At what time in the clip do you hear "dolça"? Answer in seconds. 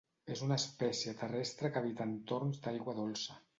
3.05-3.41